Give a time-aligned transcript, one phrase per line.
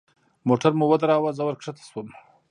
[0.47, 2.07] موټر مو ودراوه زه ورکښته سوم.